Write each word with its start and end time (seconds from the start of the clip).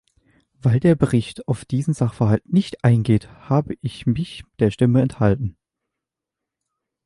Weil 0.63 0.79
der 0.79 0.95
Bericht 0.95 1.47
auf 1.47 1.63
diesen 1.63 1.93
Sachverhalt 1.93 2.51
nicht 2.51 2.83
eingeht, 2.83 3.29
habe 3.47 3.75
ich 3.81 4.07
mich 4.07 4.43
der 4.57 4.71
Stimme 4.71 4.99
enthalten. 5.03 5.55